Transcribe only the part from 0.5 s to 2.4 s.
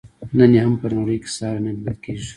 یې هم په نړۍ کې ساری نه لیدل کیږي.